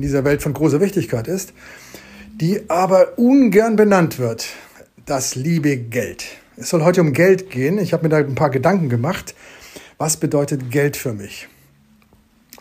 in 0.00 0.02
dieser 0.02 0.24
Welt 0.24 0.42
von 0.42 0.54
großer 0.54 0.80
Wichtigkeit 0.80 1.28
ist, 1.28 1.52
die 2.40 2.70
aber 2.70 3.18
ungern 3.18 3.76
benannt 3.76 4.18
wird. 4.18 4.46
Das 5.04 5.34
liebe 5.34 5.76
Geld. 5.76 6.24
Es 6.56 6.70
soll 6.70 6.82
heute 6.84 7.02
um 7.02 7.12
Geld 7.12 7.50
gehen. 7.50 7.76
Ich 7.76 7.92
habe 7.92 8.04
mir 8.04 8.08
da 8.08 8.16
ein 8.16 8.34
paar 8.34 8.48
Gedanken 8.48 8.88
gemacht. 8.88 9.34
Was 9.98 10.16
bedeutet 10.16 10.70
Geld 10.70 10.96
für 10.96 11.12
mich? 11.12 11.48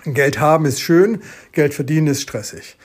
Geld 0.04 0.42
haben 0.42 0.66
ist 0.66 0.82
schön, 0.82 1.22
Geld 1.54 1.74
verdienen 1.74 2.08
ist 2.08 2.24
stressig. 2.24 2.76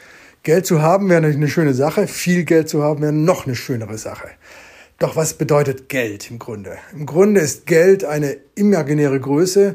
Geld 0.44 0.66
zu 0.66 0.82
haben 0.82 1.08
wäre 1.08 1.26
eine 1.26 1.48
schöne 1.48 1.74
Sache, 1.74 2.06
viel 2.06 2.44
Geld 2.44 2.68
zu 2.68 2.80
haben 2.80 3.02
wäre 3.02 3.12
noch 3.12 3.46
eine 3.46 3.56
schönere 3.56 3.98
Sache. 3.98 4.28
Doch 5.00 5.16
was 5.16 5.34
bedeutet 5.34 5.88
Geld 5.88 6.30
im 6.30 6.38
Grunde? 6.38 6.78
Im 6.92 7.06
Grunde 7.06 7.40
ist 7.40 7.66
Geld 7.66 8.04
eine 8.04 8.36
imaginäre 8.54 9.18
Größe, 9.18 9.74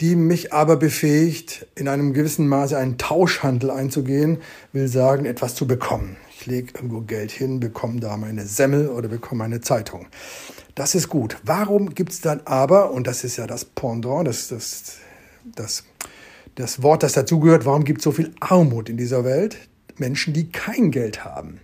die 0.00 0.14
mich 0.14 0.52
aber 0.52 0.76
befähigt, 0.76 1.66
in 1.74 1.88
einem 1.88 2.12
gewissen 2.12 2.46
Maße 2.46 2.78
einen 2.78 2.98
Tauschhandel 2.98 3.70
einzugehen, 3.70 4.38
will 4.72 4.88
sagen, 4.88 5.24
etwas 5.24 5.54
zu 5.54 5.66
bekommen. 5.66 6.16
Ich 6.30 6.46
lege 6.46 6.72
irgendwo 6.74 7.00
Geld 7.00 7.32
hin, 7.32 7.58
bekomme 7.58 7.98
da 7.98 8.16
meine 8.16 8.46
Semmel 8.46 8.88
oder 8.88 9.08
bekomme 9.08 9.44
eine 9.44 9.60
Zeitung. 9.60 10.06
Das 10.76 10.94
ist 10.94 11.08
gut. 11.08 11.36
Warum 11.42 11.94
gibt 11.94 12.12
es 12.12 12.20
dann 12.20 12.42
aber, 12.44 12.92
und 12.92 13.08
das 13.08 13.24
ist 13.24 13.36
ja 13.36 13.48
das 13.48 13.64
Pendant, 13.64 14.28
das, 14.28 14.46
das, 14.46 14.98
das, 15.56 15.84
das 16.54 16.82
Wort, 16.82 17.02
das 17.02 17.14
dazugehört, 17.14 17.66
warum 17.66 17.84
gibt 17.84 17.98
es 17.98 18.04
so 18.04 18.12
viel 18.12 18.32
Armut 18.38 18.88
in 18.88 18.96
dieser 18.96 19.24
Welt? 19.24 19.56
Menschen, 19.96 20.32
die 20.32 20.48
kein 20.50 20.92
Geld 20.92 21.24
haben. 21.24 21.58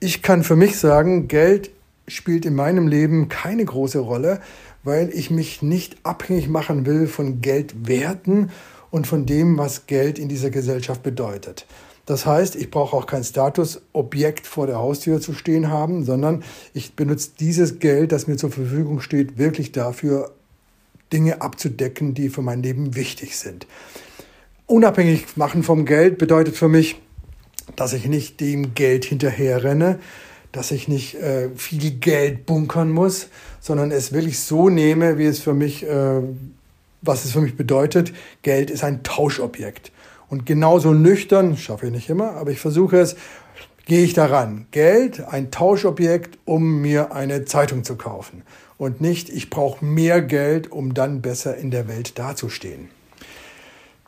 Ich 0.00 0.22
kann 0.22 0.42
für 0.42 0.56
mich 0.56 0.78
sagen, 0.78 1.28
Geld 1.28 1.70
spielt 2.06 2.44
in 2.46 2.54
meinem 2.54 2.86
Leben 2.88 3.28
keine 3.28 3.64
große 3.64 3.98
Rolle, 3.98 4.40
weil 4.82 5.10
ich 5.10 5.30
mich 5.30 5.62
nicht 5.62 5.96
abhängig 6.02 6.48
machen 6.48 6.86
will 6.86 7.06
von 7.06 7.40
Geldwerten 7.40 8.50
und 8.90 9.06
von 9.06 9.26
dem, 9.26 9.58
was 9.58 9.86
Geld 9.86 10.18
in 10.18 10.28
dieser 10.28 10.50
Gesellschaft 10.50 11.02
bedeutet. 11.02 11.66
Das 12.06 12.26
heißt, 12.26 12.56
ich 12.56 12.70
brauche 12.70 12.94
auch 12.96 13.06
kein 13.06 13.24
Statusobjekt 13.24 14.46
vor 14.46 14.66
der 14.66 14.76
Haustür 14.76 15.20
zu 15.20 15.32
stehen 15.32 15.70
haben, 15.70 16.04
sondern 16.04 16.44
ich 16.74 16.94
benutze 16.94 17.30
dieses 17.40 17.78
Geld, 17.78 18.12
das 18.12 18.26
mir 18.26 18.36
zur 18.36 18.50
Verfügung 18.50 19.00
steht, 19.00 19.38
wirklich 19.38 19.72
dafür, 19.72 20.32
Dinge 21.12 21.40
abzudecken, 21.40 22.12
die 22.14 22.28
für 22.28 22.42
mein 22.42 22.62
Leben 22.62 22.94
wichtig 22.94 23.38
sind. 23.38 23.66
Unabhängig 24.66 25.36
machen 25.36 25.62
vom 25.62 25.86
Geld 25.86 26.18
bedeutet 26.18 26.56
für 26.56 26.68
mich, 26.68 26.96
dass 27.76 27.92
ich 27.92 28.06
nicht 28.06 28.40
dem 28.40 28.74
Geld 28.74 29.04
hinterherrenne, 29.04 29.98
dass 30.54 30.70
ich 30.70 30.86
nicht 30.86 31.16
äh, 31.16 31.50
viel 31.56 31.90
Geld 31.90 32.46
bunkern 32.46 32.90
muss, 32.90 33.26
sondern 33.60 33.90
es 33.90 34.12
wirklich 34.12 34.38
so 34.38 34.68
nehme, 34.70 35.18
wie 35.18 35.26
es 35.26 35.40
für 35.40 35.52
mich, 35.52 35.82
äh, 35.82 36.20
was 37.02 37.24
es 37.24 37.32
für 37.32 37.40
mich 37.40 37.56
bedeutet. 37.56 38.12
Geld 38.42 38.70
ist 38.70 38.84
ein 38.84 39.02
Tauschobjekt. 39.02 39.90
Und 40.28 40.46
genauso 40.46 40.92
nüchtern, 40.92 41.56
schaffe 41.56 41.86
ich 41.86 41.92
nicht 41.92 42.08
immer, 42.08 42.32
aber 42.32 42.52
ich 42.52 42.60
versuche 42.60 42.98
es, 42.98 43.16
gehe 43.84 44.04
ich 44.04 44.14
daran. 44.14 44.66
Geld, 44.70 45.20
ein 45.20 45.50
Tauschobjekt, 45.50 46.38
um 46.44 46.80
mir 46.80 47.12
eine 47.12 47.44
Zeitung 47.44 47.82
zu 47.82 47.96
kaufen. 47.96 48.42
Und 48.78 49.00
nicht, 49.00 49.30
ich 49.30 49.50
brauche 49.50 49.84
mehr 49.84 50.22
Geld, 50.22 50.70
um 50.70 50.94
dann 50.94 51.20
besser 51.20 51.56
in 51.56 51.72
der 51.72 51.88
Welt 51.88 52.18
dazustehen. 52.18 52.88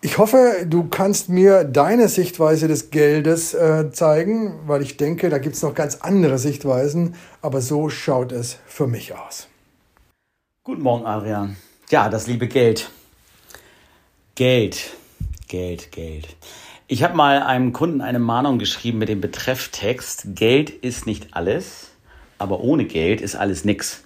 Ich 0.07 0.19
hoffe, 0.19 0.65
du 0.65 0.85
kannst 0.85 1.31
mir 1.31 1.65
deine 1.65 2.09
Sichtweise 2.09 2.69
des 2.69 2.91
Geldes 2.91 3.55
äh, 3.55 3.91
zeigen, 3.91 4.61
weil 4.69 4.81
ich 4.81 4.97
denke, 4.97 5.31
da 5.31 5.39
gibt 5.39 5.57
es 5.57 5.63
noch 5.63 5.75
ganz 5.75 5.97
andere 5.97 6.39
Sichtweisen, 6.39 7.17
aber 7.43 7.61
so 7.61 7.91
schaut 7.91 8.31
es 8.31 8.57
für 8.67 8.87
mich 8.87 9.17
aus. 9.17 9.49
Guten 10.63 10.83
Morgen, 10.83 11.07
Adrian. 11.07 11.57
Ja, 11.91 12.09
das 12.09 12.29
liebe 12.29 12.47
Geld. 12.47 12.89
Geld, 14.37 14.93
Geld, 15.49 15.91
Geld. 15.91 16.37
Ich 16.87 17.03
habe 17.03 17.17
mal 17.17 17.43
einem 17.43 17.73
Kunden 17.73 18.01
eine 18.01 18.21
Mahnung 18.21 18.61
geschrieben 18.61 18.99
mit 18.99 19.09
dem 19.09 19.21
Betrefftext, 19.21 20.37
Geld 20.37 20.71
ist 20.71 21.07
nicht 21.07 21.35
alles, 21.35 21.89
aber 22.39 22.61
ohne 22.61 22.85
Geld 22.85 23.21
ist 23.21 23.35
alles 23.35 23.65
nix. 23.65 24.05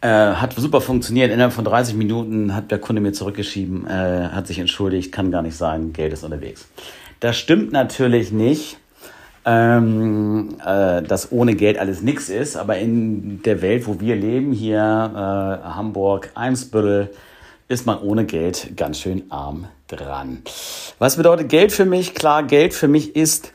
Äh, 0.00 0.08
hat 0.08 0.54
super 0.54 0.80
funktioniert. 0.80 1.32
Innerhalb 1.32 1.52
von 1.52 1.64
30 1.64 1.96
Minuten 1.96 2.54
hat 2.54 2.70
der 2.70 2.78
Kunde 2.78 3.02
mir 3.02 3.12
zurückgeschrieben, 3.12 3.86
äh, 3.88 4.28
hat 4.28 4.46
sich 4.46 4.60
entschuldigt, 4.60 5.10
kann 5.10 5.32
gar 5.32 5.42
nicht 5.42 5.56
sein, 5.56 5.92
Geld 5.92 6.12
ist 6.12 6.22
unterwegs. 6.22 6.68
Das 7.18 7.36
stimmt 7.36 7.72
natürlich 7.72 8.30
nicht, 8.30 8.78
ähm, 9.44 10.56
äh, 10.64 11.02
dass 11.02 11.32
ohne 11.32 11.56
Geld 11.56 11.78
alles 11.78 12.00
nichts 12.00 12.28
ist, 12.28 12.56
aber 12.56 12.78
in 12.78 13.42
der 13.42 13.60
Welt, 13.60 13.88
wo 13.88 13.98
wir 13.98 14.14
leben, 14.14 14.52
hier 14.52 14.78
äh, 14.78 15.68
Hamburg, 15.68 16.30
Eimsbüttel, 16.36 17.10
ist 17.66 17.84
man 17.84 18.00
ohne 18.00 18.24
Geld 18.24 18.76
ganz 18.76 19.00
schön 19.00 19.24
arm 19.30 19.66
dran. 19.88 20.42
Was 21.00 21.16
bedeutet 21.16 21.48
Geld 21.48 21.72
für 21.72 21.84
mich? 21.84 22.14
Klar, 22.14 22.44
Geld 22.44 22.72
für 22.72 22.88
mich 22.88 23.16
ist 23.16 23.52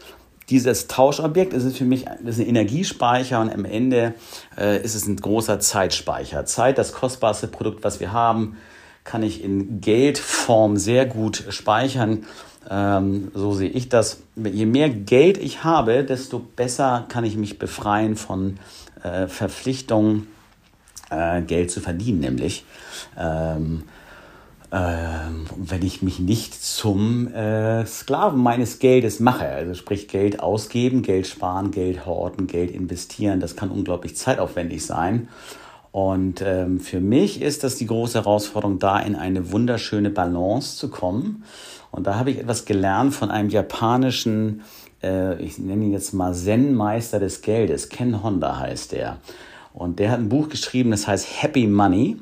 dieses 0.54 0.86
Tauschobjekt 0.86 1.52
ist 1.52 1.76
für 1.76 1.84
mich 1.84 2.06
ist 2.24 2.40
ein 2.40 2.46
Energiespeicher 2.46 3.42
und 3.42 3.52
am 3.52 3.66
Ende 3.66 4.14
äh, 4.56 4.80
ist 4.84 4.94
es 4.94 5.08
ein 5.08 5.18
großer 5.18 5.60
Zeitspeicher. 5.60 6.46
Zeit, 6.46 6.78
das 6.78 6.94
kostbarste 6.94 7.48
Produkt, 7.48 7.84
was 7.84 8.00
wir 8.00 8.12
haben, 8.12 8.56
kann 9.04 9.24
ich 9.24 9.44
in 9.44 9.82
Geldform 9.82 10.78
sehr 10.78 11.08
gut 11.08 11.44
speichern. 11.50 12.26
Ähm, 12.70 13.32
so 13.34 13.54
sehe 13.54 13.70
ich 13.70 13.90
das. 13.90 14.22
Je 14.36 14.68
mehr 14.68 14.90
Geld 14.90 15.40
ich 15.40 15.64
habe, 15.64 16.04
desto 16.04 16.38
besser 16.38 17.06
kann 17.10 17.24
ich 17.24 17.36
mich 17.36 17.58
befreien 17.58 18.16
von 18.16 18.60
äh, 19.02 19.26
Verpflichtungen, 19.26 20.28
äh, 21.10 21.42
Geld 21.42 21.72
zu 21.72 21.82
verdienen, 21.82 22.20
nämlich. 22.20 22.64
Ähm, 23.18 23.86
wenn 24.76 25.84
ich 25.84 26.02
mich 26.02 26.20
nicht 26.20 26.54
zum 26.64 27.28
äh, 27.28 27.86
Sklaven 27.86 28.42
meines 28.42 28.80
Geldes 28.80 29.20
mache. 29.20 29.48
Also 29.48 29.76
sprich 29.76 30.08
Geld 30.08 30.40
ausgeben, 30.40 31.04
Geld 31.04 31.28
sparen, 31.28 31.70
Geld 31.70 32.08
horten, 32.08 32.48
Geld 32.48 32.72
investieren. 32.72 33.40
Das 33.40 33.56
kann 33.56 33.70
unglaublich 33.70 34.16
zeitaufwendig 34.16 34.84
sein. 34.84 35.28
Und 35.92 36.42
ähm, 36.42 36.80
für 36.80 37.00
mich 37.00 37.40
ist 37.40 37.64
das 37.64 37.76
die 37.76 37.86
große 37.86 38.18
Herausforderung, 38.18 38.80
da 38.80 39.00
in 39.00 39.16
eine 39.16 39.52
wunderschöne 39.52 40.10
Balance 40.10 40.76
zu 40.76 40.90
kommen. 40.90 41.44
Und 41.92 42.08
da 42.08 42.16
habe 42.16 42.32
ich 42.32 42.40
etwas 42.40 42.66
gelernt 42.66 43.14
von 43.14 43.30
einem 43.30 43.50
japanischen, 43.50 44.62
äh, 45.04 45.40
ich 45.40 45.60
nenne 45.60 45.86
ihn 45.86 45.92
jetzt 45.92 46.16
mal 46.16 46.34
Zen-Meister 46.34 47.20
des 47.20 47.42
Geldes. 47.42 47.90
Ken 47.90 48.24
Honda 48.24 48.58
heißt 48.58 48.94
der. 48.94 49.18
Und 49.72 50.00
der 50.00 50.10
hat 50.10 50.18
ein 50.18 50.30
Buch 50.30 50.50
geschrieben, 50.50 50.90
das 50.90 51.08
heißt 51.08 51.44
Happy 51.44 51.68
Money. 51.68 52.18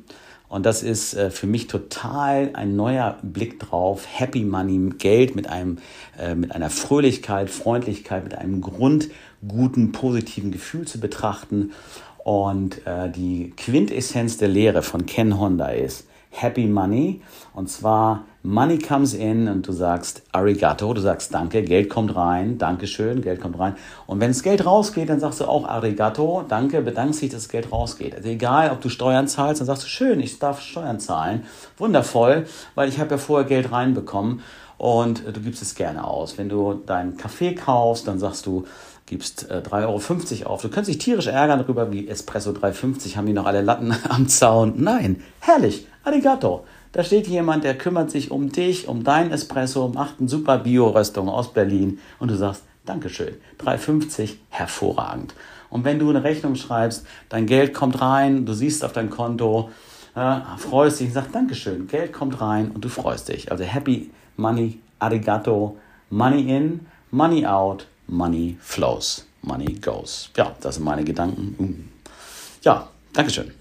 Und 0.52 0.66
das 0.66 0.84
ist 0.84 1.14
äh, 1.14 1.32
für 1.32 1.48
mich 1.48 1.68
total 1.68 2.50
ein 2.56 2.76
neuer 2.76 3.18
Blick 3.22 3.58
drauf. 3.58 4.06
Happy 4.06 4.44
Money, 4.44 4.90
Geld 4.98 5.34
mit 5.34 5.48
einem, 5.48 5.78
äh, 6.20 6.36
mit 6.36 6.54
einer 6.54 6.70
Fröhlichkeit, 6.70 7.50
Freundlichkeit, 7.50 8.26
mit 8.26 8.36
einem 8.38 8.60
grundguten, 8.60 9.94
positiven 9.94 10.52
Gefühl 10.52 10.86
zu 10.86 11.00
betrachten. 11.00 11.72
Und 12.26 12.86
äh, 12.86 13.10
die 13.10 13.54
Quintessenz 13.56 14.36
der 14.36 14.50
Lehre 14.50 14.82
von 14.82 15.06
Ken 15.06 15.40
Honda 15.40 15.70
ist 15.70 16.06
Happy 16.32 16.68
Money. 16.68 17.22
Und 17.54 17.70
zwar 17.70 18.26
Money 18.44 18.80
comes 18.80 19.14
in 19.14 19.48
und 19.48 19.68
du 19.68 19.72
sagst 19.72 20.24
Arigato, 20.32 20.92
du 20.96 21.02
sagst 21.02 21.32
Danke, 21.32 21.62
Geld 21.62 21.90
kommt 21.90 22.16
rein, 22.16 22.58
Dankeschön, 22.58 23.22
Geld 23.22 23.40
kommt 23.40 23.60
rein. 23.60 23.76
Und 24.08 24.20
wenn 24.20 24.32
das 24.32 24.42
Geld 24.42 24.66
rausgeht, 24.66 25.10
dann 25.10 25.20
sagst 25.20 25.42
du 25.42 25.46
auch 25.46 25.68
Arigato, 25.68 26.44
Danke, 26.48 26.82
bedankst 26.82 27.22
dich, 27.22 27.30
dass 27.30 27.44
das 27.44 27.50
Geld 27.50 27.72
rausgeht. 27.72 28.16
Also 28.16 28.30
egal, 28.30 28.72
ob 28.72 28.82
du 28.82 28.90
Steuern 28.90 29.28
zahlst, 29.28 29.62
dann 29.62 29.68
sagst 29.68 29.84
du 29.84 29.88
schön, 29.88 30.20
ich 30.20 30.40
darf 30.40 30.62
Steuern 30.62 31.00
zahlen. 31.00 31.44
Wundervoll, 31.78 32.48
weil 32.74 32.90
ich 32.90 33.00
habe 33.00 33.12
ja 33.12 33.18
vorher 33.18 33.48
Geld 33.48 33.72
reinbekommen 33.72 34.42
und 34.80 35.24
du 35.28 35.40
gibst 35.40 35.62
es 35.62 35.76
gerne 35.76 36.04
aus. 36.04 36.40
Wenn 36.40 36.50
du 36.50 36.74
deinen 36.74 37.18
Kaffee 37.18 37.54
kaufst, 37.54 38.08
dann 38.08 38.18
sagst 38.18 38.48
du, 38.48 38.66
gibst 39.06 39.52
äh, 39.52 39.62
3,50 39.64 40.42
Euro 40.42 40.54
auf. 40.54 40.64
Du 40.64 40.70
könntest 40.70 40.88
dich 40.90 40.98
tierisch 40.98 41.28
ärgern 41.28 41.60
darüber, 41.60 41.92
wie 41.92 42.08
Espresso 42.08 42.52
3,50 42.52 43.18
haben 43.18 43.28
die 43.28 43.34
noch 43.34 43.46
alle 43.46 43.62
Latten 43.62 43.94
am 44.10 44.28
Zaun. 44.28 44.74
Nein, 44.78 45.22
herrlich, 45.42 45.86
arigato. 46.04 46.66
Da 46.92 47.04
steht 47.04 47.28
jemand, 47.28 47.64
der 47.64 47.78
kümmert 47.78 48.12
sich 48.12 48.32
um 48.32 48.52
dich, 48.52 48.88
um 48.88 49.04
dein 49.04 49.32
Espresso, 49.32 49.88
macht 49.88 50.20
eine 50.20 50.28
super 50.28 50.58
Bio-Röstung 50.58 51.30
aus 51.30 51.54
Berlin 51.54 52.00
und 52.20 52.30
du 52.30 52.36
sagst, 52.36 52.64
Dankeschön, 52.86 53.36
3,50, 53.60 54.36
hervorragend. 54.50 55.34
Und 55.70 55.86
wenn 55.86 56.00
du 56.00 56.10
eine 56.10 56.24
Rechnung 56.24 56.56
schreibst, 56.56 57.06
dein 57.30 57.46
Geld 57.46 57.74
kommt 57.74 58.02
rein, 58.02 58.46
du 58.46 58.54
siehst 58.54 58.84
auf 58.84 58.92
dein 58.92 59.10
Konto, 59.10 59.70
äh, 60.16 60.38
freust 60.58 61.00
dich 61.00 61.08
und 61.08 61.14
sagst 61.14 61.34
Dankeschön, 61.34 61.88
Geld 61.88 62.12
kommt 62.12 62.42
rein 62.42 62.72
und 62.72 62.84
du 62.84 62.90
freust 62.90 63.30
dich. 63.30 63.52
Also 63.52 63.64
Happy 63.64 64.10
Money, 64.36 64.80
Arigato, 65.00 65.78
Money 66.10 66.58
in, 66.58 66.86
Money 67.12 67.46
out, 67.46 67.88
Money 68.08 68.58
flows, 68.60 69.26
Money 69.44 69.74
goes. 69.76 70.30
Ja, 70.36 70.54
das 70.60 70.76
sind 70.76 70.84
meine 70.84 71.06
Gedanken. 71.06 71.90
Ja, 72.64 72.90
Dankeschön. 73.14 73.61